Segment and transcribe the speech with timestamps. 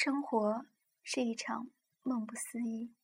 [0.00, 0.64] 生活
[1.02, 1.70] 是一场
[2.04, 2.94] 梦不思议。